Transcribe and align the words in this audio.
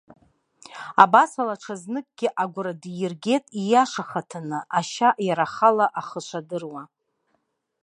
Абасала 1.03 1.53
аҽазныкгьы 1.57 2.27
агәра 2.41 2.73
диргеит 2.81 3.45
ииашахаҭаны 3.61 4.59
ашьа 4.79 5.09
иара 5.27 5.45
ахала 5.47 5.85
ахы 5.99 6.21
шадыруа. 6.27 6.83